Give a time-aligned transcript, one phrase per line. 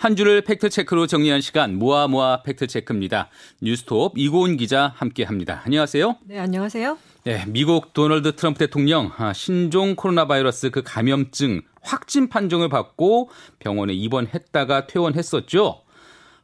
[0.00, 3.28] 한 주를 팩트체크로 정리한 시간 모아모아 팩트체크입니다.
[3.60, 5.60] 뉴스톱 이고은 기자 함께합니다.
[5.66, 6.16] 안녕하세요.
[6.24, 6.96] 네, 안녕하세요.
[7.24, 13.28] 네, 미국 도널드 트럼프 대통령 아, 신종 코로나 바이러스 그 감염증 확진 판정을 받고
[13.58, 15.82] 병원에 입원했다가 퇴원했었죠.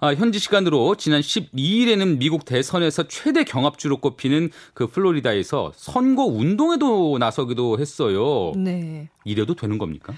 [0.00, 7.78] 아, 현지 시간으로 지난 12일에는 미국 대선에서 최대 경합주로 꼽히는 그 플로리다에서 선거 운동에도 나서기도
[7.78, 8.52] 했어요.
[8.54, 9.08] 네.
[9.24, 10.12] 이래도 되는 겁니까?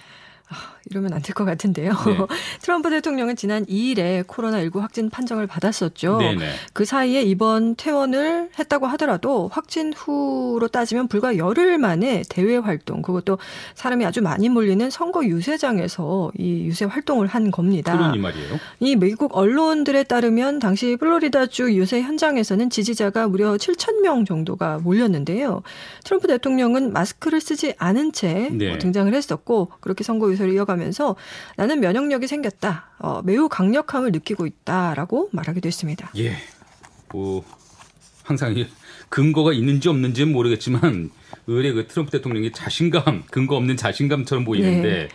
[0.79, 1.93] 아, 이러면 안 될 것 같은데요.
[1.93, 2.17] 네.
[2.63, 6.19] 트럼프 대통령은 지난 2일에 코로나19 확진 판정을 받았었죠.
[6.19, 6.51] 네네.
[6.73, 13.39] 그 사이에 이번 퇴원을 했다고 하더라도 확진 후로 따지면 불과 열흘 만에 대외 활동, 그것도
[13.75, 18.13] 사람이 아주 많이 몰리는 선거 유세장에서 이 유세 활동을 한 겁니다.
[18.15, 18.59] 이 말이에요.
[18.81, 25.63] 이 미국 언론들에 따르면 당시 플로리다주 유세 현장에서는 지지자가 무려 7천 명 정도가 몰렸는데요.
[26.05, 28.69] 트럼프 대통령은 마스크를 쓰지 않은 채 네.
[28.69, 30.78] 뭐 등장을 했었고 그렇게 선거 유세를 이어가면서
[31.57, 32.87] 나는 면역력이 생겼다.
[32.99, 36.11] 어, 매우 강력함을 느끼고 있다라고 말하기도 했습니다.
[36.17, 36.37] 예.
[37.13, 37.45] 뭐
[38.25, 38.55] 항상
[39.09, 41.11] 근거가 있는지 없는지는 모르겠지만
[41.47, 45.09] 의뢰 그 트럼프 대통령이 자신감, 근거 없는 자신감처럼 보이는데 네.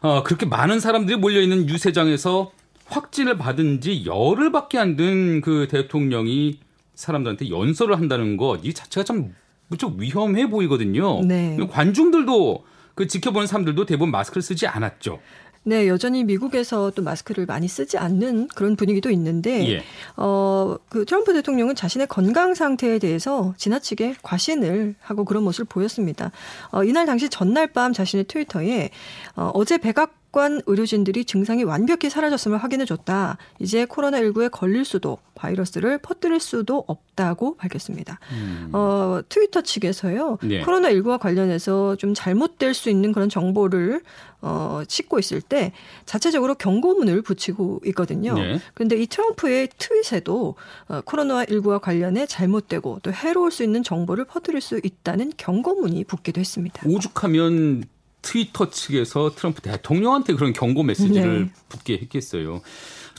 [0.00, 2.50] 어, 그렇게 많은 사람들이 몰려 있는 유세장에서
[2.86, 6.58] 확진을 받은 지 열흘밖에 안 된 그 대통령이
[6.96, 9.32] 사람들한테 연설을 한다는 것 이 자체가 참
[9.68, 11.20] 무척 위험해 보이거든요.
[11.24, 11.56] 네.
[11.70, 12.64] 관중들도
[13.00, 15.20] 그 지켜보는 사람들도 대부분 마스크를 쓰지 않았죠.
[15.62, 19.82] 네, 여전히 미국에서 또 마스크를 많이 쓰지 않는 그런 분위기도 있는데, 예.
[20.18, 26.30] 어, 그 트럼프 대통령은 자신의 건강 상태에 대해서 지나치게 과신을 하고 그런 모습을 보였습니다.
[26.72, 28.90] 어, 이날 당시 전날 밤 자신의 트위터에
[29.34, 29.98] 어, 어제 백
[30.30, 33.36] 악관 의료진들이 증상이 완벽히 사라졌음을 확인해 줬다.
[33.58, 38.18] 이제 코로나19에 걸릴 수도 바이러스를 퍼뜨릴 수도 없다고 밝혔습니다.
[38.32, 38.70] 음.
[38.72, 40.38] 어, 트위터 측에서요.
[40.42, 40.62] 네.
[40.62, 44.02] 코로나19와 관련해서 좀 잘못될 수 있는 그런 정보를
[44.42, 45.72] 어, 싣고 있을 때
[46.06, 48.34] 자체적으로 경고문을 붙이고 있거든요.
[48.34, 48.58] 네.
[48.74, 50.54] 그런데 이 트럼프의 트윗에도
[50.88, 56.82] 어, 코로나19와 관련해 잘못되고 또 해로울 수 있는 정보를 퍼뜨릴 수 있다는 경고문이 붙기도 했습니다.
[56.86, 57.84] 오죽하면
[58.22, 61.52] 트위터 측에서 트럼프 대통령한테 그런 경고 메시지를 네.
[61.68, 62.60] 붙게 했겠어요.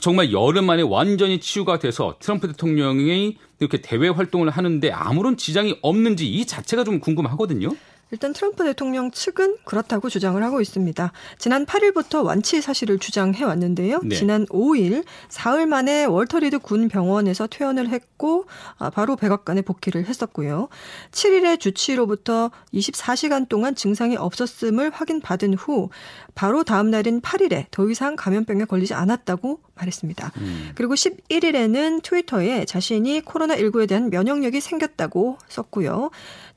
[0.00, 6.28] 정말 여름 만에 완전히 치유가 돼서 트럼프 대통령이 이렇게 대외 활동을 하는데 아무런 지장이 없는지
[6.28, 7.68] 이 자체가 좀 궁금하거든요.
[8.12, 11.12] 일단 트럼프 대통령 측은 그렇다고 주장을 하고 있습니다.
[11.38, 14.00] 지난 8일부터 완치 사실을 주장해 왔는데요.
[14.04, 14.14] 네.
[14.14, 18.44] 지난 5일 사흘 만에 월터리드 군 병원에서 퇴원을 했고
[18.76, 20.68] 아, 바로 백악관에 복귀를 했었고요.
[21.10, 25.88] 7일에 주치로부터 24시간 동안 증상이 없었음을 확인받은 후
[26.34, 30.32] 바로 다음 날인 8일에 더 이상 감염병에 걸리지 않았다고 말했습니다.
[30.36, 30.72] 음.
[30.74, 36.10] 그리고 11일에는 트위터에 자신이 코로나19에 대한 면역력이 생겼다고 썼고요.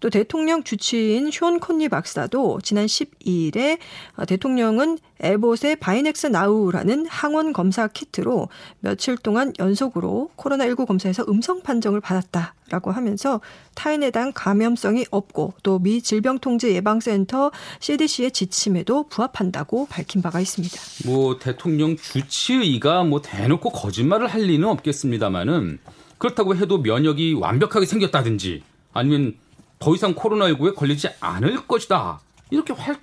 [0.05, 3.79] 또 대통령 주치의인 숀 콘리 박사도 지난 12일에
[4.27, 8.49] 대통령은 애봇의 바이낙스 나우라는 항원 검사 키트로
[8.81, 13.41] 며칠 동안 연속으로 코로나19 검사에서 음성 판정을 받았다라고 하면서
[13.73, 20.75] 타인에 대한 감염성이 없고 또 미 질병통제예방센터 CDC의 지침에도 부합한다고 밝힌 바가 있습니다.
[21.07, 25.79] 뭐 대통령 주치의가 뭐 대놓고 거짓말을 할 리는 없겠습니다만은
[26.19, 28.61] 그렇다고 해도 면역이 완벽하게 생겼다든지
[28.93, 29.35] 아니면
[29.79, 32.19] 더 이상 코로나19에 걸리지 않을 것이다.
[32.49, 33.01] 이렇게 확,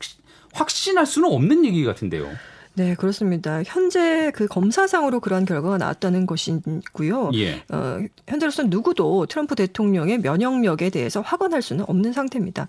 [0.52, 2.30] 확신할 수는 없는 얘기 같은데요.
[2.74, 3.62] 네, 그렇습니다.
[3.64, 7.30] 현재 그 검사상으로 그러한 결과가 나왔다는 것이고요.
[7.34, 7.62] 예.
[7.70, 12.68] 어, 현재로서는 누구도 트럼프 대통령의 면역력에 대해서 확언할 수는 없는 상태입니다.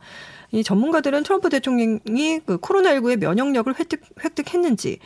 [0.53, 4.99] 이 전문가들은 트럼프 대통령이 그 코로나19의 면역력을 획득, 획득했는지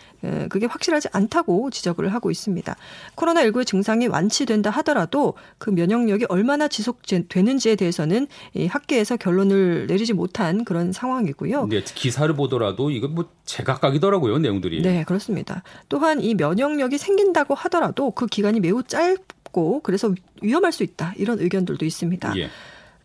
[0.49, 2.75] 그게 확실하지 않다고 지적을 하고 있습니다.
[3.15, 10.91] 코로나19의 증상이 완치된다 하더라도 그 면역력이 얼마나 지속되는지에 대해서는 이 학계에서 결론을 내리지 못한 그런
[10.91, 11.67] 상황이고요.
[11.67, 14.81] 네, 기사를 보더라도 이거 뭐 제각각이더라고요, 내용들이.
[14.81, 15.63] 네, 그렇습니다.
[15.87, 21.13] 또한 이 면역력이 생긴다고 하더라도 그 기간이 매우 짧고 그래서 위험할 수 있다.
[21.15, 22.37] 이런 의견들도 있습니다.
[22.37, 22.49] 예.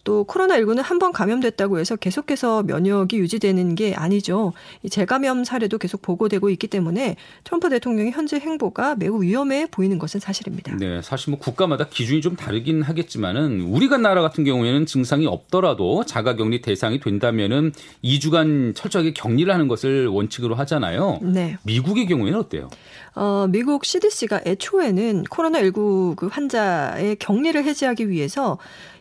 [0.04, 4.52] 또 코로나19는 한 번 감염됐다고 해서 계속해서 면역이 유지되는 게 아니죠.
[4.84, 10.20] 이 재감염 사례도 계속 보고되고 있기 때문에 트럼프 대통령의 현재 행보가 매우 위험해 보이는 것은
[10.20, 10.76] 사실입니다.
[10.76, 16.60] 네, 사실 뭐 국가마다 기준이 좀 다르긴 하겠지만은 우리가 나라 같은 경우에는 증상이 없더라도 자가격리
[16.62, 17.72] 대상이 된다면은
[18.04, 21.18] 2주간 철저하게 격리를 하는 것을 원칙으로 하잖아요.
[21.22, 21.56] 네.
[21.64, 22.70] 미국의 경우에는 어때요?
[23.14, 28.58] 어, 미국 CDC가 애초에는 코로나19 그 환자의 격리를 해제하기 위해서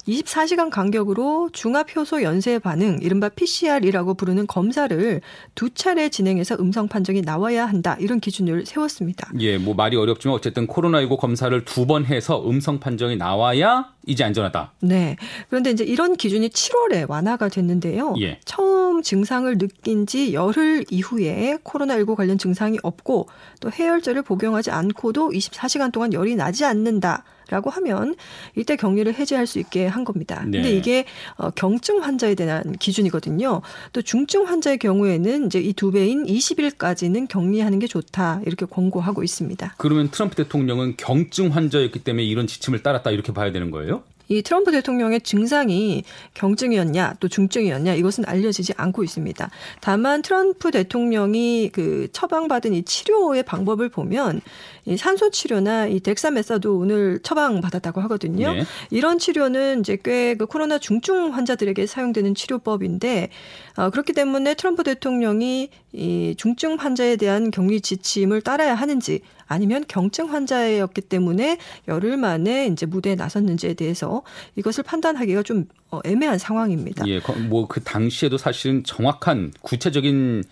[0.07, 5.21] 24시간 간격으로 중합 효소 연쇄 반응, 이른바 PCR이라고 부르는 검사를
[5.55, 7.95] 두 차례 진행해서 음성 판정이 나와야 한다.
[7.99, 9.29] 이런 기준을 세웠습니다.
[9.39, 14.71] 예, 뭐 말이 어렵지만 어쨌든 코로나19 검사를 두 번 해서 음성 판정이 나와야 이제 안전하다.
[14.81, 15.17] 네.
[15.49, 18.13] 그런데 이제 이런 기준이 7월에 완화가 됐는데요.
[18.21, 18.39] 예.
[18.45, 23.27] 처음 증상을 느낀 지 열흘 이후에 코로나19 관련 증상이 없고
[23.59, 27.23] 또 해열제를 복용하지 않고도 24시간 동안 열이 나지 않는다.
[27.51, 28.15] 라고 하면
[28.55, 30.43] 이때 격리를 해제할 수 있게 한 겁니다.
[30.47, 30.61] 네.
[30.61, 31.05] 근데 이게
[31.35, 33.61] 어, 경증 환자에 대한 기준이거든요.
[33.93, 38.41] 또 중증 환자의 경우에는 이제 이 두 배인 20일까지는 격리하는 게 좋다.
[38.45, 39.75] 이렇게 권고하고 있습니다.
[39.77, 44.03] 그러면 트럼프 대통령은 경증 환자였기 때문에 이런 지침을 따랐다 이렇게 봐야 되는 거예요?
[44.31, 49.49] 이 트럼프 대통령의 증상이 경증이었냐 또 중증이었냐 이것은 알려지지 않고 있습니다.
[49.79, 54.41] 다만 트럼프 대통령이 그 처방받은 이 치료의 방법을 보면
[54.85, 58.53] 이 산소 치료나 이 덱사메사도온을 처방받았다고 하거든요.
[58.53, 58.63] 네.
[58.89, 63.29] 이런 치료는 이제 꽤 그 코로나 중증 환자들에게 사용되는 치료법인데
[63.77, 70.31] 어, 그렇기 때문에 트럼프 대통령이 이 중증 환자에 대한 격리 지침을 따라야 하는지 아니면 경증
[70.31, 71.57] 환자였기 때문에
[71.87, 74.23] 열흘 만에 이제 무대에 나섰는지에 대해서
[74.55, 77.05] 이것을 판단하기가 좀 어, 애매한 상황입니다.
[77.07, 77.19] 예,
[77.49, 80.43] 뭐 그 당시에도 사실은 정확한 구체적인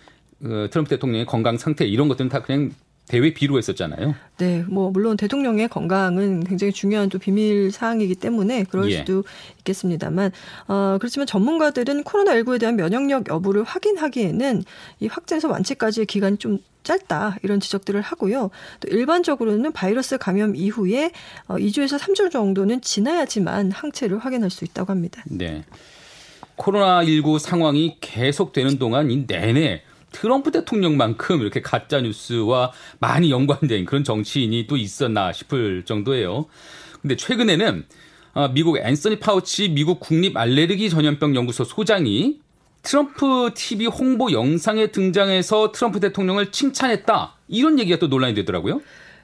[0.44, 2.70] 어, 트럼프 대통령의 건강 상태 이런 것들은 다 그냥
[3.10, 4.14] 대회 비로 했었잖아요.
[4.38, 8.98] 네, 뭐 물론 대통령의 건강은 굉장히 중요한 또 비밀 사항이기 때문에 그럴 예.
[8.98, 9.24] 수도
[9.58, 10.30] 있겠습니다만
[10.68, 14.62] 어 그렇지만 전문가들은 코로나 19에 대한 면역력 여부를 확인하기에는
[15.00, 18.50] 이 확진에서 완치까지의 기간이 좀 짧다 이런 지적들을 하고요.
[18.78, 21.10] 또 일반적으로는 바이러스 감염 이후에
[21.48, 25.24] 어 2주에서 3주 정도는 지나야지만 항체를 확인할 수 있다고 합니다.
[25.26, 25.64] 네.
[26.56, 34.66] 코로나19 상황이 계속되는 동안 이 내내 트럼프 대통령만큼 이렇게 가짜 뉴스와 많이 연관된 그런 정치인이
[34.66, 36.46] 또 있었나 싶을 정도예요.
[37.00, 37.84] 근데 최근에는
[38.34, 42.40] 아, 미국 앤서니 파우치 미국 국립 알레르기 전염병 연구소 소장이
[42.82, 47.36] 트럼프 TV 홍보 영상에 등장해서 트럼프 대통령을 칭찬했다.
[47.48, 48.80] 이런 얘기가 또 논란이 되더라고요.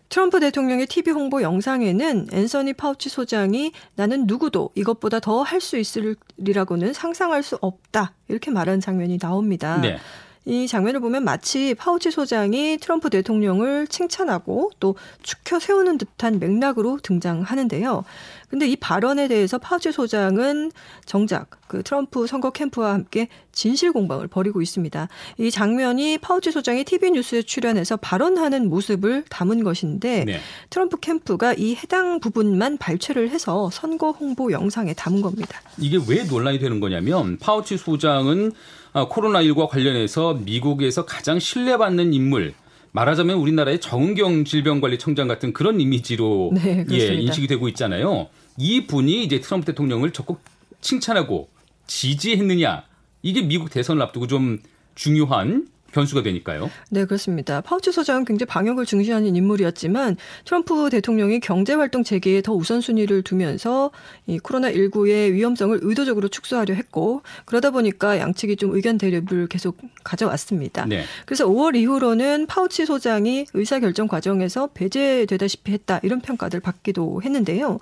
[0.09, 6.93] 트럼프 대통령의 TV 홍보 영상에는 앤서니 파우치 소장이 나는 누구도 이것보다 더 할 수 있으리라고는
[6.93, 8.13] 상상할 수 없다.
[8.29, 9.81] 이렇게 말한 장면이 나옵니다.
[9.81, 9.99] 네.
[10.49, 18.05] 이 장면을 보면 마치 파우치 소장이 트럼프 대통령을 칭찬하고 또 추켜세우는 듯한 맥락으로 등장하는데요.
[18.49, 20.71] 근데 이 발언에 대해서 파우치 소장은
[21.05, 25.09] 정작 그 트럼프 선거 캠프와 함께 진실 공방을 벌이고 있습니다.
[25.39, 30.41] 이 장면이 파우치 소장이 TV 뉴스에 출연해서 발언하는 모습을 담은 것인데 네.
[30.71, 35.61] 트럼프 캠프가 이 해당 부분만 발췌를 해서 선거 홍보 영상에 담은 겁니다.
[35.79, 38.53] 이게 왜 논란이 되는 거냐면 파우치 소장은
[38.86, 42.55] 아, 코로나19와 관련해서 미국에서 가장 신뢰받는 인물
[42.93, 48.29] 말하자면 우리나라의 정은경 질병관리청장 같은 그런 이미지로 네, 예, 인식이 되고 있잖아요.
[48.57, 50.41] 이 분이 이제 트럼프 대통령을 적극
[50.81, 51.51] 칭찬하고
[51.87, 52.85] 지지했느냐
[53.23, 54.61] 이게 미국 대선을 앞두고 좀
[54.95, 56.71] 중요한 변수가 되니까요.
[56.91, 57.63] 네, 그렇습니다.
[57.63, 63.91] 파우치 소장은 굉장히 방역을 중시하는 인물이었지만 트럼프 대통령이 경제 활동 재개에 더 우선순위를 두면서
[64.27, 70.85] 이 코로나 19의 위험성을 의도적으로 축소하려 했고 그러다 보니까 양측이 좀 의견 대립을 계속 가져왔습니다.
[70.85, 71.05] 네.
[71.25, 77.79] 그래서 5월 이후로는 파우치 소장이 의사 결정 과정에서 배제되다시피 했다 이런 평가를 받기도 했는데요.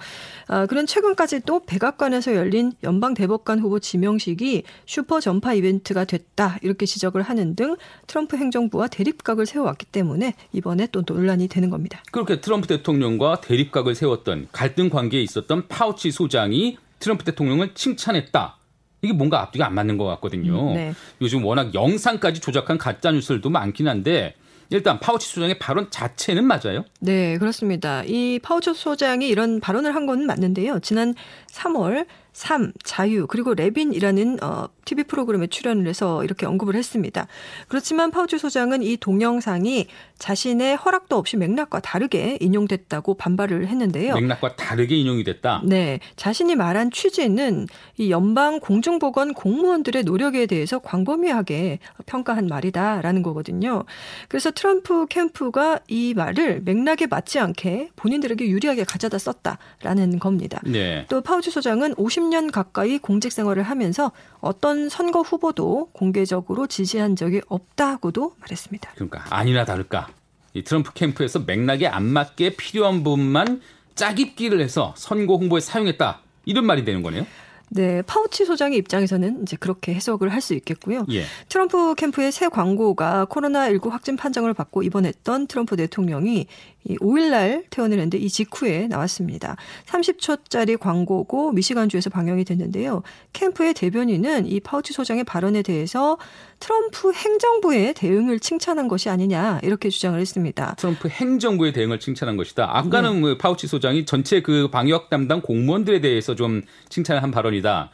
[0.47, 6.87] 아, 그런 최근까지 또 백악관에서 열린 연방 대법관 후보 지명식이 슈퍼 전파 이벤트가 됐다 이렇게
[6.87, 7.77] 지적을 하는 등
[8.07, 12.03] 트럼프 행정부와 대립각을 세워왔기 때문에 이번에 또 논란이 되는 겁니다.
[12.13, 18.57] 그렇게 트럼프 대통령과 대립각을 세웠던 갈등 관계에 있었던 파우치 소장이 트럼프 대통령을 칭찬했다.
[19.03, 20.71] 이게 뭔가 앞뒤가 안 맞는 것 같거든요.
[20.71, 20.95] 음, 네.
[21.21, 24.35] 요즘 워낙 영상까지 조작한 가짜 뉴스들도 많긴 한데
[24.71, 26.85] 일단 파우치 소장의 발언 자체는 맞아요?
[27.01, 28.03] 네, 그렇습니다.
[28.07, 30.81] 이 파우치 소장이 이런 발언을 한 건 맞는데요.
[30.81, 31.15] 지난
[31.53, 37.29] 3월 삶, 자유, 그리고 레빈이라는 어, TV 프로그램에 출연을 해서 이렇게 언급을 했습니다.
[37.69, 39.87] 그렇지만 파우치 소장은 이 동영상이
[40.19, 44.15] 자신의 허락도 없이 맥락과 다르게 인용됐다고 반발을 했는데요.
[44.15, 45.63] 맥락과 다르게 인용이 됐다?
[45.65, 46.01] 네.
[46.17, 53.85] 자신이 말한 취지는 이 연방 공중보건 공무원들의 노력에 대해서 광범위하게 평가한 말이다라는 거거든요.
[54.29, 60.61] 그래서 트럼프 캠프가 이 말을 맥락에 맞지 않게 본인들에게 유리하게 가져다 썼다라는 겁니다.
[60.65, 61.07] 네.
[61.09, 67.43] 또 파우치 소장은 50 30년 가까이 공직 생활을 하면서 어떤 선거 후보도 공개적으로 지지한 적이
[67.49, 68.93] 없다고도 말했습니다.
[68.95, 70.09] 그러니까 아니나 다를까
[70.55, 73.61] 이 트럼프 캠프에서 맥락에 안 맞게 필요한 부분만
[73.95, 77.27] 짜깁기를 해서 선거 홍보에 사용했다 이런 말이 되는 거네요.
[77.71, 81.07] 네, 파우치 소장의 입장에서는 이제 그렇게 해석을 할 수 있겠고요.
[81.11, 81.25] 예.
[81.49, 86.47] 트럼프 캠프의 새 광고가 코로나19 확진 판정을 받고 입원했던 트럼프 대통령이
[86.87, 89.57] 이 5일날 퇴원을 했는데 이 직후에 나왔습니다.
[89.87, 93.03] 30초짜리 광고고 미시간주에서 방영이 됐는데요.
[93.33, 96.19] 캠프의 대변인은 이 파우치 소장의 발언에 대해서
[96.61, 100.75] 트럼프 행정부의 대응을 칭찬한 것이 아니냐 이렇게 주장을 했습니다.
[100.77, 102.69] 트럼프 행정부의 대응을 칭찬한 것이다.
[102.79, 103.21] 아까는 네.
[103.21, 107.91] 뭐 파우치 소장이 전체 그 방역 담당 공무원들에 대해서 좀 칭찬한 발언이다.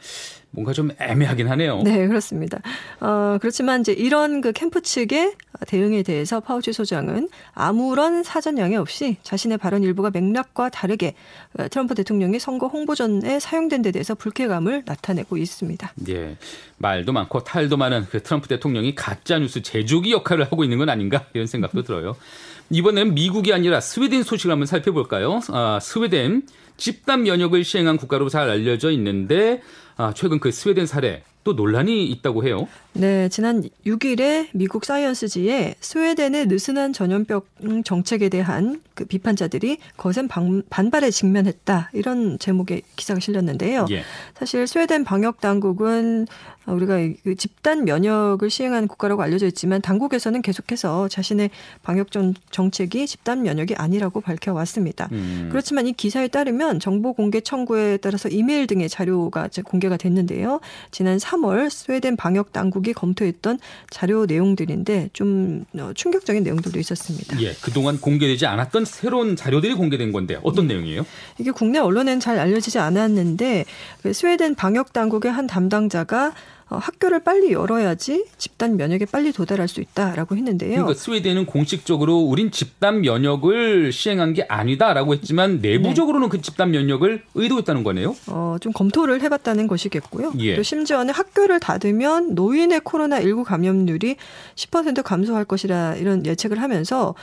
[0.51, 1.81] 뭔가 좀 애매하긴 하네요.
[1.83, 2.59] 네, 그렇습니다.
[2.99, 5.33] 어, 그렇지만 이제 이런 그 캠프 측의
[5.67, 11.15] 대응에 대해서 파우치 소장은 아무런 사전 양해 없이 자신의 발언 일부가 맥락과 다르게
[11.57, 15.93] 어, 트럼프 대통령이 선거 홍보전에 사용된 데 대해서 불쾌감을 나타내고 있습니다.
[16.09, 16.35] 예.
[16.77, 21.25] 말도 많고 탈도 많은 그 트럼프 대통령이 가짜 뉴스 제조기 역할을 하고 있는 건 아닌가
[21.33, 22.15] 이런 생각도 들어요.
[22.71, 25.41] 이번에는 미국이 아니라 스웨덴 소식을 한번 살펴볼까요?
[25.49, 26.43] 아, 스웨덴
[26.81, 29.61] 집단 면역을 시행한 국가로 잘 알려져 있는데
[29.97, 32.67] 아, 최근 그 스웨덴 사례 또 논란이 있다고 해요.
[32.93, 37.41] 네, 지난 6일에 미국 사이언스지에 스웨덴의 느슨한 전염병
[37.85, 43.85] 정책에 대한 그 비판자들이 거센 반, 발에 직면했다 이런 제목의 기사가 실렸는데요.
[43.91, 44.03] 예.
[44.35, 46.25] 사실 스웨덴 방역 당국은
[46.65, 51.49] 우리가 그 집단 면역을 시행한 국가라고 알려져 있지만 당국에서는 계속해서 자신의
[51.81, 52.09] 방역
[52.51, 55.09] 정책이 집단 면역이 아니라고 밝혀왔습니다.
[55.11, 55.47] 음.
[55.51, 60.59] 그렇지만 이 기사에 따르면 정보 공개 청구에 따라서 이메일 등의 자료가 공개가 됐는데요.
[60.91, 67.41] 지난 3월 스웨덴 방역 당국이 검토했던 자료 내용들인데 좀 어, 충격적인 내용들도 있었습니다.
[67.41, 70.75] 예, 그동안 공개되지 않았던 새로운 자료들이 공개된 건데 어떤 네.
[70.75, 71.05] 내용이에요?
[71.39, 73.65] 이게 국내 언론에는 잘 알려지지 않았는데
[74.03, 76.33] 그 스웨덴 방역 당국의 한 담당자가
[76.71, 80.71] 어, 학교를 빨리 열어야지 집단 면역에 빨리 도달할 수 있다라고 했는데요.
[80.71, 86.37] 그러니까 스웨덴은 공식적으로 우린 집단 면역을 시행한 게 아니다라고 했지만 내부적으로는 네.
[86.37, 88.15] 그 집단 면역을 의도했다는 거네요.
[88.27, 90.31] 어, 좀 검토를 해봤다는 것이겠고요.
[90.39, 90.55] 예.
[90.55, 94.15] 또 심지어는 학교를 닫으면 노인의 코로나 19 감염률이
[94.55, 97.15] 10% 감소할 것이라 이런 예측을 하면서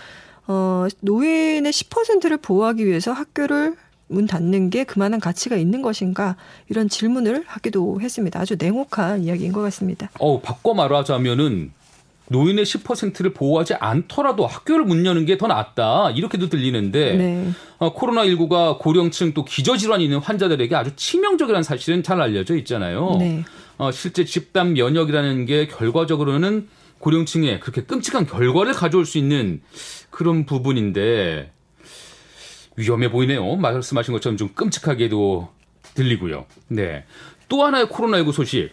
[0.47, 3.77] 어, 노인의 10%를 보호하기 위해서 학교를
[4.09, 6.37] 문 닫는 게 그만한 가치가 있는 것인가
[6.69, 8.41] 이런 질문을 하기도 했습니다.
[8.41, 10.11] 아주 냉혹한 이야기인 것 같습니다.
[10.19, 11.73] 어, 바꿔 말하자면은
[12.31, 17.51] 노인의 10%를 보호하지 않더라도 학교를 문 여는 게 더 낫다 이렇게도 들리는데 네.
[17.79, 23.17] 어, 코로나19가 고령층 또 기저질환이 있는 환자들에게 아주 치명적이라는 사실은 잘 알려져 있잖아요.
[23.19, 23.45] 네.
[23.79, 29.63] 어, 실제 집단 면역이라는 게 결과적으로는 고령층에 그렇게 끔찍한 결과를 가져올 수 있는
[30.11, 31.53] 그런 부분인데
[32.79, 33.57] 위험해 보이네요.
[33.57, 35.49] 말씀하신 것처럼 좀 끔찍하게도
[35.95, 36.47] 들리고요.
[36.69, 37.05] 네.
[37.49, 38.71] 또 하나의 코로나19 소식.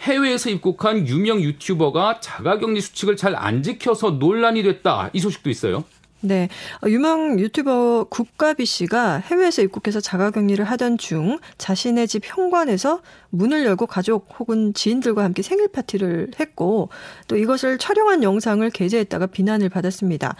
[0.00, 5.10] 해외에서 입국한 유명 유튜버가 자가격리 수칙을 잘 안 지켜서 논란이 됐다.
[5.12, 5.84] 이 소식도 있어요.
[6.20, 6.48] 네.
[6.84, 13.86] 어, 유명 유튜버 국가비 씨가 해외에서 입국해서 자가격리를 하던 중 자신의 집 현관에서 문을 열고
[13.86, 16.88] 가족 혹은 지인들과 함께 생일 파티를 했고
[17.28, 20.34] 또 이것을 촬영한 영상을 게재했다가 비난을 받았습니다.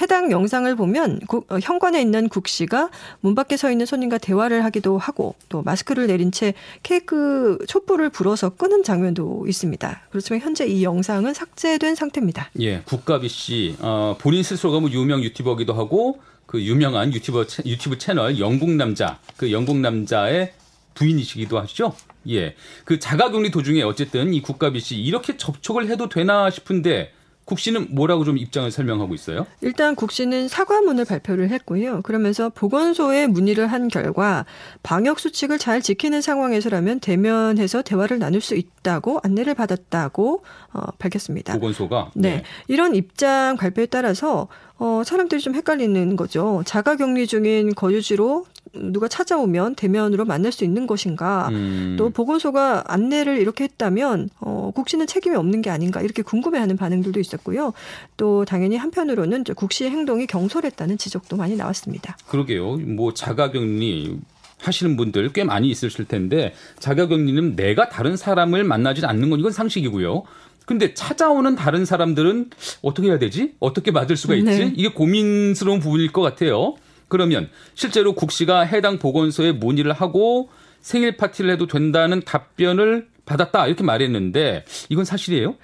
[0.00, 2.90] 해당 영상을 보면 국, 어, 현관에 있는 국 씨가
[3.20, 6.52] 문 밖에 서 있는 손님과 대화를 하기도 하고 또 마스크를 내린 채
[6.82, 10.02] 케이크 촛불을 불어서 끄는 장면도 있습니다.
[10.10, 12.50] 그렇지만 현재 이 영상은 삭제된 상태입니다.
[12.60, 18.38] 예, 국가비 씨 어, 본인 스스로가 뭐 유명 유튜버기도 하고 그 유명한 유튜버 유튜브 채널
[18.38, 20.52] 영국 남자 그 영국 남자의
[20.94, 21.94] 부인이시기도 하시죠.
[22.30, 22.54] 예.
[22.84, 27.12] 그 자가격리 도중에 어쨌든 이 국가비 씨 이렇게 접촉을 해도 되나 싶은데
[27.46, 29.46] 국 씨는 뭐라고 좀 입장을 설명하고 있어요?
[29.60, 32.02] 일단 국 씨는 사과문을 발표를 했고요.
[32.02, 34.44] 그러면서 보건소에 문의를 한 결과
[34.82, 41.52] 방역 수칙을 잘 지키는 상황에서라면 대면해서 대화를 나눌 수 있다고 안내를 받았다고 어, 밝혔습니다.
[41.54, 42.36] 보건소가 네.
[42.36, 42.42] 네.
[42.66, 44.48] 이런 입장 발표에 따라서
[44.78, 46.64] 어, 사람들이 좀 헷갈리는 거죠.
[46.66, 48.44] 자가격리 중인 거주지로
[48.78, 51.96] 누가 찾아오면 대면으로 만날 수 있는 것인가 음.
[51.98, 57.72] 또 보건소가 안내를 이렇게 했다면 어, 국시는 책임이 없는 게 아닌가 이렇게 궁금해하는 반응들도 있었고요.
[58.16, 62.16] 또 당연히 한편으로는 국시의 행동이 경솔했다는 지적도 많이 나왔습니다.
[62.26, 62.76] 그러게요.
[62.76, 64.18] 뭐 자가격리
[64.58, 70.24] 하시는 분들 꽤 많이 있으실 텐데 자가격리는 내가 다른 사람을 만나지 않는 건 이건 상식이고요.
[70.64, 72.50] 근데 찾아오는 다른 사람들은
[72.82, 73.54] 어떻게 해야 되지?
[73.60, 74.44] 어떻게 맞을 수가 있지?
[74.46, 74.72] 네.
[74.74, 76.74] 이게 고민스러운 부분일 것 같아요.
[77.08, 80.48] 그러면 실제로 국 씨가 해당 보건소에 문의를 하고
[80.80, 85.56] 생일 파티를 해도 된다는 답변을 받았다 이렇게 말했는데 이건 사실이에요?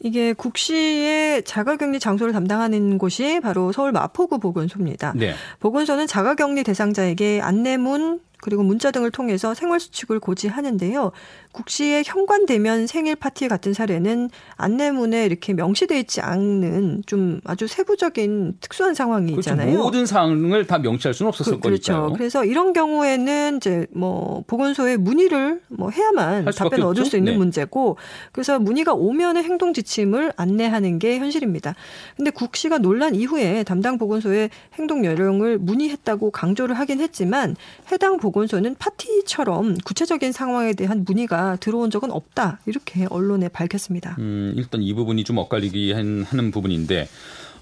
[0.00, 5.14] 이게 국시의 자가격리 장소를 담당하는 곳이 바로 서울 마포구 보건소입니다.
[5.16, 5.34] 네.
[5.60, 11.12] 보건소는 자가격리 대상자에게 안내문 그리고 문자 등을 통해서 생활 수칙을 고지하는데요.
[11.54, 18.56] 국 씨의 현관대면 생일 파티 같은 사례는 안내문에 이렇게 명시되어 있지 않는 좀 아주 세부적인
[18.60, 19.52] 특수한 상황이 그렇죠.
[19.52, 19.78] 있잖아요.
[19.78, 21.92] 모든 사항을 다 명시할 수는 없었을 그, 그렇죠.
[21.92, 22.16] 거니까요.
[22.18, 27.38] 그래서 이런 경우에는 이제 뭐 보건소에 문의를 뭐 해야만 답변을 얻을 수 있는 네.
[27.38, 27.98] 문제고
[28.32, 31.76] 그래서 문의가 오면은 행동 지침을 안내하는 게 현실입니다.
[32.16, 37.54] 근데 국 씨가 논란 이후에 담당 보건소에 행동 요령을 문의했다고 강조를 하긴 했지만
[37.92, 44.16] 해당 보건소는 파티처럼 구체적인 상황에 대한 문의가 들어온 적은 없다 이렇게 언론에 밝혔습니다.
[44.18, 47.08] 음, 일단 이 부분이 좀 엇갈리기 하는 부분인데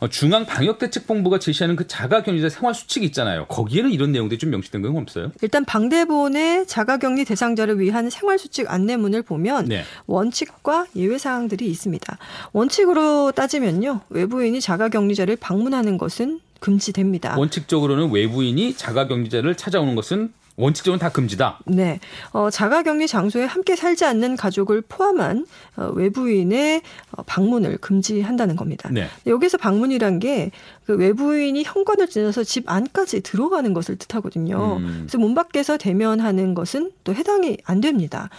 [0.02, 3.46] 어, 중앙방역대책본부가 제시하는 그 자가격리자 생활 수칙이 있잖아요.
[3.46, 5.30] 거기에는 이런 내용들이 좀 명시된 건 없어요?
[5.42, 9.84] 일단 방대본의 자가격리 대상자를 위한 생활 수칙 안내문을 보면 네.
[10.06, 12.18] 원칙과 예외 사항들이 있습니다.
[12.52, 14.00] 원칙으로 따지면요.
[14.08, 17.36] 외부인이 자가격리자를 방문하는 것은 금지됩니다.
[17.38, 21.60] 원칙적으로는 외부인이 자가격리자를 찾아오는 것은 원칙적으로 다 금지다.
[21.66, 22.00] 네.
[22.32, 26.82] 어, 자가격리 장소에 함께 살지 않는 가족을 포함한 어, 외부인의
[27.12, 28.88] 어, 방문을 금지한다는 겁니다.
[28.92, 29.08] 네.
[29.26, 30.50] 여기서 방문이란 게
[30.86, 34.78] 그 외부인이 현관을 지나서 집 안까지 들어가는 것을 뜻하거든요.
[34.78, 34.96] 음.
[35.02, 38.30] 그래서 문 밖에서 대면하는 것은 또 해당이 안 됩니다.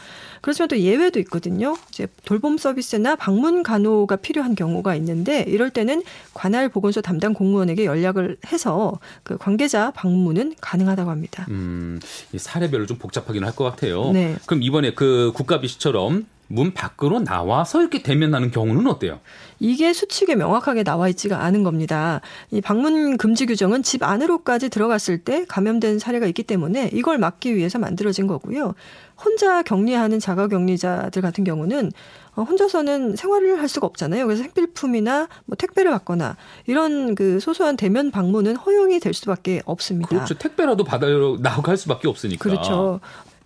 [0.42, 1.78] 그렇지만 또 예외도 있거든요.
[1.90, 8.36] 이제 돌봄 서비스나 방문 간호가 필요한 경우가 있는데 이럴 때는 관할 보건소 담당 공무원에게 연락을
[8.52, 11.46] 해서 그 관계자 방문은 가능하다고 합니다.
[11.50, 12.02] 음,
[12.36, 14.12] 사례별로 좀 복잡하긴 할 것 같아요.
[14.12, 14.36] 네.
[14.48, 19.20] 그럼 이번에 그 국가비시처럼 문 밖으로 나와서 이렇게 대면하는 경우는 어때요?
[19.60, 22.22] 이게 수칙에 명확하게 나와 있지가 않은 겁니다.
[22.52, 27.80] 이 방문 금지 규정은 집 안으로까지 들어갔을 때 감염된 사례가 있기 때문에 이걸 막기 위해서
[27.80, 28.76] 만들어진 거고요.
[29.24, 31.92] 혼자 격리하는 자가 격리자들 같은 경우는
[32.36, 34.26] 어, 혼자서는 생활을 할 수가 없잖아요.
[34.26, 36.36] 그래서 생필품이나 뭐 택배를 받거나
[36.66, 40.10] 이런 그 소소한 대면 방문은 허용이 될 수밖에 없습니다.
[40.10, 40.34] 그렇죠.
[40.34, 42.44] 택배라도 받아요 나갈 수밖에 없으니까.
[42.44, 43.00] 그렇죠.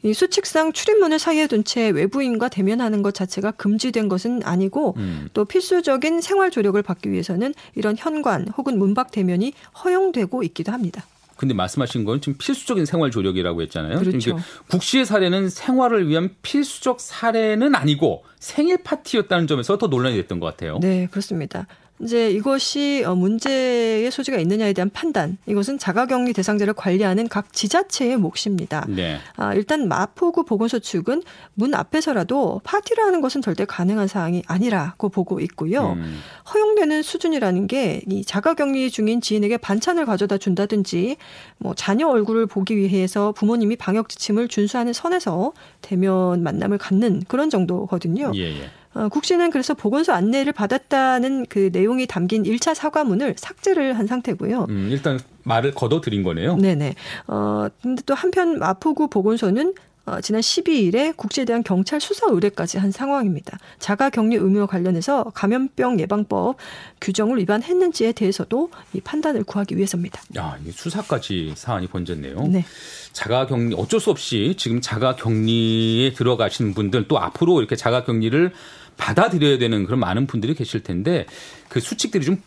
[0.03, 5.29] 이 수칙상 출입문을 사이에 둔 채 외부인과 대면하는 것 자체가 금지된 것은 아니고 음.
[5.33, 11.03] 또 필수적인 생활 조력을 받기 위해서는 이런 현관 혹은 문밖 대면이 허용되고 있기도 합니다.
[11.37, 13.99] 근데 말씀하신 건 지금 필수적인 생활 조력이라고 했잖아요.
[13.99, 14.39] 그렇죠.
[14.69, 20.79] 국시의 사례는 생활을 위한 필수적 사례는 아니고 생일 파티였다는 점에서 더 논란이 됐던 것 같아요.
[20.79, 21.67] 네, 그렇습니다.
[21.99, 28.85] 이제 이것이 어, 문제의 소지가 있느냐에 대한 판단 이것은 자가격리 대상자를 관리하는 각 지자체의 몫입니다.
[28.87, 29.17] 네.
[29.35, 31.23] 아, 일단 마포구 보건소 측은
[31.53, 35.93] 문 앞에서라도 파티를 하는 것은 절대 가능한 사항이 아니라고 보고 있고요.
[35.93, 36.19] 음.
[36.53, 41.17] 허용되는 수준이라는 게 이 자가격리 중인 지인에게 반찬을 가져다 준다든지
[41.57, 48.31] 뭐 자녀 얼굴을 보기 위해서 부모님이 방역 지침을 준수하는 선에서 대면 만남을 갖는 그런 정도거든요.
[48.35, 48.69] 예, 예.
[48.93, 54.67] 어, 국시는 그래서 보건소 안내를 받았다는 그 내용이 담긴 1차 사과문을 삭제를 한 상태고요.
[54.69, 56.55] 음, 일단 말을 걷어들인 거네요.
[56.57, 56.95] 네네.
[57.27, 59.73] 어, 근데 또 한편 마포구 보건소는
[60.07, 63.59] 어, 지난 12일에 국제에 대한 경찰 수사 의뢰까지 한 상황입니다.
[63.77, 66.55] 자가 격리 의무와 관련해서 감염병 예방법
[67.01, 70.21] 규정을 위반했는지에 대해서도 이 판단을 구하기 위해서입니다.
[70.37, 72.39] 야, 이게 수사까지 사안이 번졌네요.
[72.47, 72.63] 네.
[73.11, 78.53] 자가 격리 어쩔 수 없이 지금 자가 격리에 들어가시는 분들 또 앞으로 이렇게 자가 격리를
[78.95, 81.25] 받아들여야 되는 그런 많은 분들이 계실 텐데
[81.67, 82.41] 그 수칙들이 좀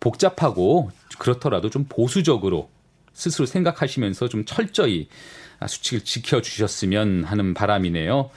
[0.00, 2.70] 복잡하고 그렇더라도 좀 보수적으로
[3.12, 5.08] 스스로 생각하시면서 좀 철저히
[5.66, 8.30] 수칙을 지켜주셨으면 하는 바람이네요.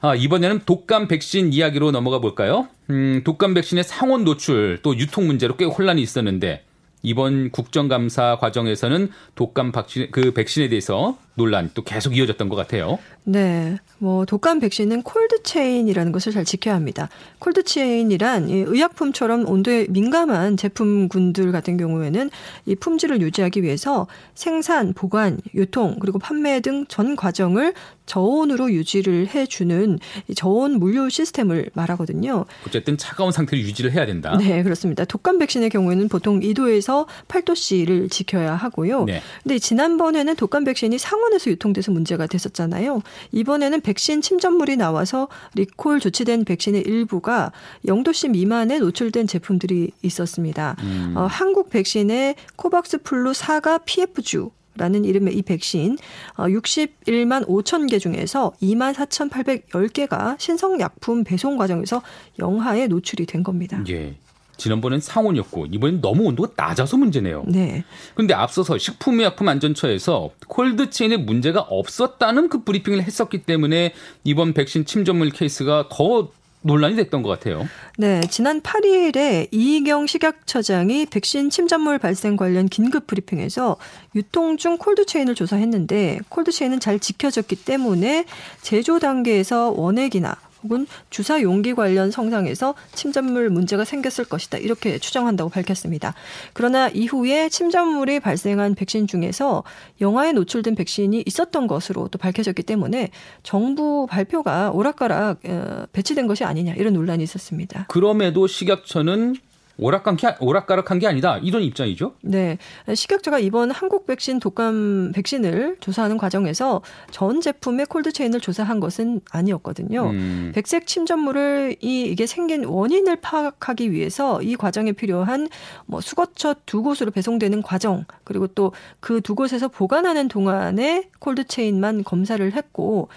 [0.00, 2.68] 아, 이번에는 독감 백신 이야기로 넘어가 볼까요?
[2.90, 6.64] 음, 독감 백신의 상온 노출 또 유통 문제로 꽤 혼란이 있었는데
[7.02, 12.98] 이번 국정감사 과정에서는 독감 백신, 그 백신에 대해서 논란 또 계속 이어졌던 것 같아요.
[13.24, 13.78] 네.
[13.98, 17.08] 뭐 독감 백신은 cold chain이라는 것을 잘 지켜야 합니다.
[17.38, 22.30] cold chain이란 의약품처럼 온도에 민감한 제품군들 같은 경우에는
[22.66, 27.74] 이 품질을 유지하기 위해서 생산, 보관, 유통 그리고 판매 등 전 과정을
[28.06, 29.98] 저온으로 유지를 해주는
[30.34, 32.46] 저온 물류 시스템을 말하거든요.
[32.66, 34.36] 어쨌든 차가운 상태를 유지를 해야 된다.
[34.38, 35.04] 네, 그렇습니다.
[35.04, 39.04] 독감 백신의 경우에는 보통 2도에서 8도씨를 지켜야 하고요.
[39.04, 39.22] 네.
[39.42, 43.02] 근데 지난번에는 독감 백신이 상온에서 유통돼서 문제가 됐었잖아요.
[43.32, 47.52] 이번에는 백신 침전물이 나와서 리콜 조치된 백신의 일부가
[47.86, 50.76] 0도씨 미만에 노출된 제품들이 있었습니다.
[50.82, 51.14] 음.
[51.16, 55.98] 어, 한국 백신의 코박스 플루 4가 PF주 라는 이름의 이 백신
[56.36, 62.00] 61만 어, 5천 개 중에서 2만 4,810개가 신성약품 배송 과정에서
[62.38, 63.82] 영하에 노출이 된 겁니다.
[63.88, 64.14] 예.
[64.58, 67.44] 지난번엔 상온이었고 이번엔 너무 온도가 낮아서 문제네요.
[67.46, 67.84] 네.
[68.14, 73.94] 근데 앞서서 식품의약품안전처에서 콜드체인에 문제가 없었다는 그 브리핑을 했었기 때문에
[74.24, 76.28] 이번 백신 침전물 케이스가 더
[76.62, 77.68] 논란이 됐던 것 같아요.
[77.96, 83.76] 네, 지난 8일에 이의경 식약처장이 백신 침전물 발생 관련 긴급 브리핑에서
[84.16, 88.24] 유통 중 콜드체인을 조사했는데 콜드체인은 잘 지켜졌기 때문에
[88.60, 94.58] 제조 단계에서 원액이나 혹은 주사 용기 관련 성상에서 침전물 문제가 생겼을 것이다.
[94.58, 96.14] 이렇게 추정한다고 밝혔습니다.
[96.52, 99.62] 그러나 이후에 침전물이 발생한 백신 중에서
[100.00, 103.10] 영화에 노출된 백신이 있었던 것으로 또 밝혀졌기 때문에
[103.42, 107.86] 정부 발표가 오락가락 어, 배치된 것이 아니냐 이런 논란이 있었습니다.
[107.88, 109.36] 그럼에도 식약처는
[109.78, 112.14] 오락가락한 게 아니다 이런 입장이죠.
[112.22, 112.58] 네,
[112.92, 120.10] 식약처가 이번 한국 백신 독감 백신을 조사하는 과정에서 전 제품의 콜드체인을 조사한 것은 아니었거든요.
[120.10, 120.52] 음.
[120.54, 125.48] 백색 침전물을 이 이게 생긴 원인을 파악하기 위해서 이 과정에 필요한
[125.86, 132.50] 뭐 수거처 두 곳으로 배송되는 과정 그리고 또 그 두 곳에서 보관하는 동안에 콜드체인만 검사를
[132.52, 133.08] 했고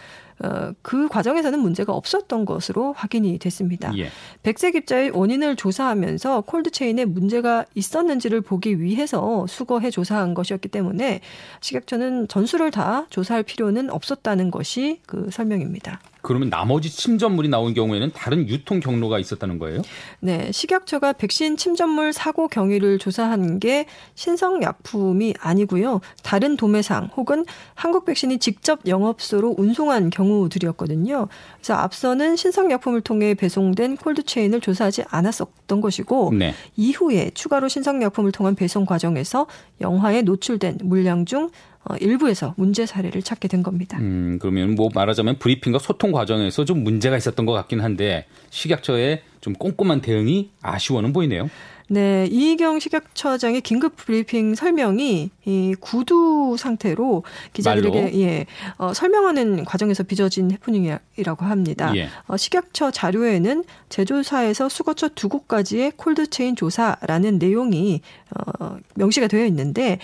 [0.44, 3.96] 어, 그 과정에서는 문제가 없었던 것으로 확인이 됐습니다.
[3.98, 4.10] 예.
[4.44, 11.22] 백색 입자의 원인을 조사하면서 콜드체인에 문제가 있었는지를 보기 위해서 수거해 조사한 것이었기 때문에
[11.62, 16.00] 식약처는 전수를 다 조사할 필요는 없었다는 것이 그 설명입니다.
[16.22, 19.82] 그러면 나머지 침전물이 나온 경우에는 다른 유통 경로가 있었다는 거예요?
[20.20, 26.02] 네, 식약처가 백신 침전물 사고 경위를 조사한 게 신성 약품이 아니고요.
[26.24, 31.28] 다른 도매상 혹은 한국 백신이 직접 영업소로 운송한 경우들이었거든요.
[31.56, 36.54] 그래서 앞서는 신성 약품을 통해 배송된 콜드체인을 조사하지 않았었던 것이고 네.
[36.76, 39.48] 이후에 추가로 신성 약품을 통한 배송 과정에서
[39.80, 41.50] 영화에 노출된 물량 중
[41.84, 43.98] 어, 일부에서 문제 사례를 찾게 된 겁니다.
[44.00, 49.54] 음, 그러면 뭐 말하자면 브리핑과 소통 과정에서 좀 문제가 있었던 것 같긴 한데 식약처의 좀
[49.54, 51.50] 꼼꼼한 대응이 아쉬워는 보이네요.
[51.92, 58.14] 네, 이희경 식약처장의 긴급 브리핑 설명이 이 구두 상태로 기자들에게 말로?
[58.14, 58.46] 예,
[58.78, 61.92] 어, 설명하는 과정에서 빚어진 해프닝이라고 합니다.
[61.98, 62.08] 예.
[62.28, 68.00] 어, 식약처 자료에는 제조사에서 수거처 두 곳까지의 콜드체인 조사라는 내용이
[68.38, 70.00] 어, 명시가 되어 있는데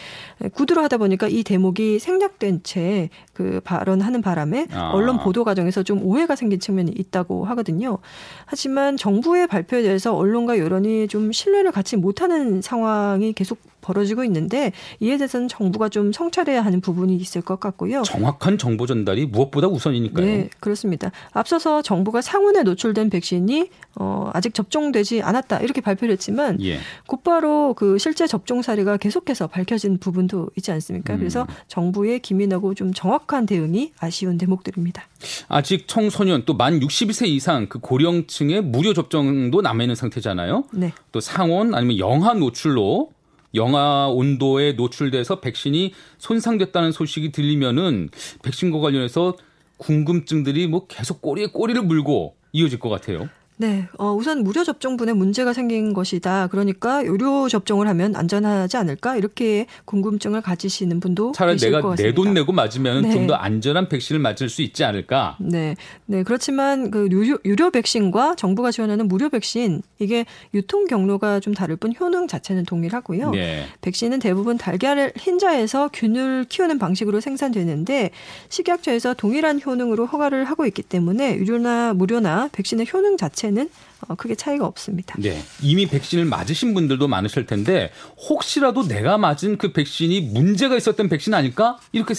[0.56, 4.90] 구두로 하다 보니까 이 대목이 생략된 채 그 발언하는 바람에 아.
[4.90, 8.00] 언론 보도 과정에서 좀 오해가 생긴 측면이 있다고 하거든요.
[8.48, 15.18] 하지만 정부의 발표에 대해서 언론과 여론이 좀 신뢰를 갖지 못하는 상황이 계속 벌어지고 있는데 이에
[15.18, 18.04] 대해서는 정부가 좀 성찰해야 하는 부분이 있을 것 같고요.
[18.04, 20.26] 정확한 정보 전달이 무엇보다 우선이니까요.
[20.26, 21.12] 네, 그렇습니다.
[21.32, 26.80] 앞서서 정부가 상온에 노출된 백신이 어, 아직 접종되지 않았다 이렇게 발표를 했지만 예.
[27.08, 31.14] 곧바로 그 실제 접종 사례가 계속해서 밝혀진 부분도 있지 않습니까?
[31.14, 31.20] 음.
[31.20, 35.04] 그래서 정부의 기민하고 좀 정확한 대응이 아쉬운 대목들입니다.
[35.48, 40.66] 아직 청소년 또 만 62세 이상 그 고령층의 무료 접종도 남아 있는 상태잖아요.
[40.74, 40.92] 네.
[41.12, 43.12] 또 상온 아니면 영하 노출로
[43.56, 48.10] 영하 온도에 노출돼서 백신이 손상됐다는 소식이 들리면은
[48.44, 49.36] 백신과 관련해서
[49.78, 53.30] 궁금증들이 뭐 계속 꼬리에 꼬리를 물고 이어질 것 같아요.
[53.60, 56.48] 네, 어, 우선 무료 접종분에 문제가 생긴 것이다.
[56.48, 62.52] 그러니까 유료 접종을 하면 안전하지 않을까 이렇게 궁금증을 가지시는 분도 차라리 내가 내 돈 내고
[62.52, 63.12] 맞으면 네.
[63.12, 65.38] 좀더 안전한 백신을 맞을 수 있지 않을까.
[65.40, 71.54] 네, 네 그렇지만 그 유료, 유료 백신과 정부가 지원하는 무료 백신 이게 유통 경로가 좀
[71.54, 73.32] 다를 뿐 효능 자체는 동일하고요.
[73.32, 73.66] 네.
[73.82, 78.12] 백신은 대부분 달걀을 흰자에서 균을 키우는 방식으로 생산되는데
[78.50, 83.70] 식약처에서 동일한 효능으로 허가를 하고 있기 때문에 유료나 무료나 백신의 효능 자체 자체는
[84.08, 85.16] 어, 크게 차이가 없습니다.
[85.18, 85.42] 네.
[85.62, 87.92] 이미 백신을 맞으신 분들도 많으실 텐데
[88.30, 91.80] 혹시라도 내가 맞은 그 백신이 문제가 있었던 백신 아닐까?
[91.92, 92.14] 이렇게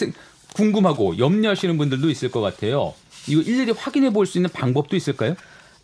[0.55, 2.95] 궁금하고 염려하시는 분들도 있을 것 같아요.
[3.27, 5.35] 이거 일일이 확인해 볼 수 있는 방법도 있을까요?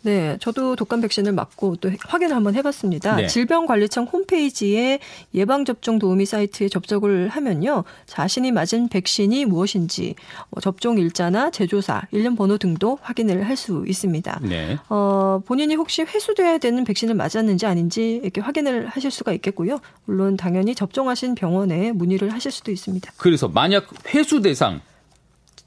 [0.05, 3.15] 네, 저도 독감 백신을 맞고 또 확인을 한번 해봤습니다.
[3.15, 3.27] 네.
[3.27, 4.99] 질병관리청 홈페이지에
[5.33, 7.83] 예방접종 도우미 사이트에 접속을 하면요.
[8.05, 10.13] 자신이 맞은 백신이 무엇인지
[10.51, 14.41] 뭐 접종 일자나 제조사, 일련 번호 등도 확인을 할 수 있습니다.
[14.43, 14.77] 네.
[14.89, 19.79] 어, 본인이 혹시 회수돼야 되는 백신을 맞았는지 아닌지 이렇게 확인을 하실 수가 있겠고요.
[20.03, 23.13] 물론 당연히 접종하신 병원에 문의를 하실 수도 있습니다.
[23.17, 24.81] 그래서 만약 회수 대상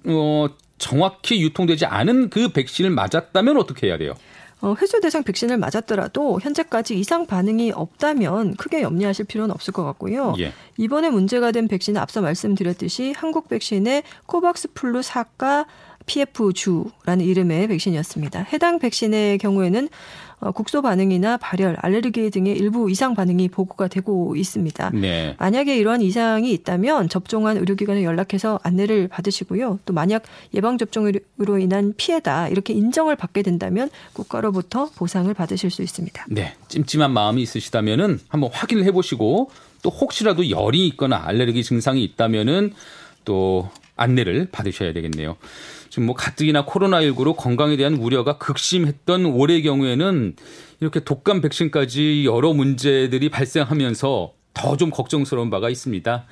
[0.04, 4.14] 어, 정확히 유통되지 않은 그 백신을 맞았다면 어떻게 해야 돼요?
[4.60, 10.34] 어, 회수 대상 백신을 맞았더라도 현재까지 이상 반응이 없다면 크게 염려하실 필요는 없을 것 같고요.
[10.40, 10.52] 예.
[10.76, 15.66] 이번에 문제가 된 백신은 앞서 말씀드렸듯이 한국 백신의 코박스 플루 사가
[16.08, 18.46] PF주라는 이름의 백신이었습니다.
[18.52, 19.88] 해당 백신의 경우에는
[20.40, 24.90] 어, 국소 반응이나 발열, 알레르기 등의 일부 이상 반응이 보고가 되고 있습니다.
[24.94, 25.34] 네.
[25.38, 29.80] 만약에 이러한 이상이 있다면 접종한 의료기관에 연락해서 안내를 받으시고요.
[29.84, 30.22] 또 만약
[30.54, 36.26] 예방 접종으로 인한 피해다 이렇게 인정을 받게 된다면 국가로부터 보상을 받으실 수 있습니다.
[36.28, 39.50] 네, 찜찜한 마음이 있으시다면은 한번 확인을 해보시고
[39.82, 42.74] 또 혹시라도 열이 있거나 알레르기 증상이 있다면은
[43.24, 45.36] 또 안내를 받으셔야 되겠네요.
[45.98, 50.36] 지금 뭐 가뜩이나 코로나19로 건강에 대한 우려가 극심했던 올해 경우에는
[50.78, 56.24] 이렇게 독감 백신까지 여러 문제들이 발생하면서 더 좀 걱정스러운 바가 있습니다.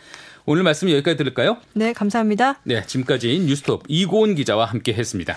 [0.47, 1.57] 오늘 말씀 여기까지 들을까요?
[1.75, 2.61] 네, 감사합니다.
[2.63, 5.37] 네, 지금까지 뉴스톱 이고은 기자와 함께 했습니다.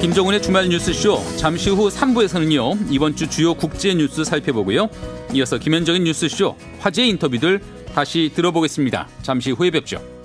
[0.00, 4.88] 김정은의 주말 뉴스쇼 잠시 후 3부에서는요 이번 주 주요 국제 뉴스 살펴보고요
[5.34, 7.60] 이어서 김현정의 뉴스쇼 화제 인터뷰들
[7.94, 10.17] 다시 들어보겠습니다 잠시 후에 뵙죠.